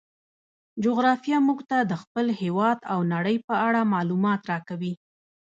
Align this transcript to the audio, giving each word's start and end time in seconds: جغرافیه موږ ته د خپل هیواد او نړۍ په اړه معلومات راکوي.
جغرافیه 0.83 1.37
موږ 1.47 1.59
ته 1.69 1.77
د 1.91 1.93
خپل 2.01 2.25
هیواد 2.41 2.79
او 2.91 2.99
نړۍ 3.13 3.37
په 3.47 3.53
اړه 3.67 3.89
معلومات 3.93 4.41
راکوي. 4.51 4.93